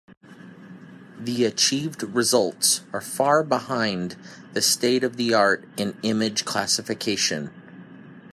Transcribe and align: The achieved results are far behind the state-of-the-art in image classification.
The 1.19 1.45
achieved 1.45 2.01
results 2.01 2.81
are 2.91 3.01
far 3.01 3.43
behind 3.43 4.15
the 4.53 4.59
state-of-the-art 4.63 5.69
in 5.77 5.95
image 6.01 6.43
classification. 6.43 7.51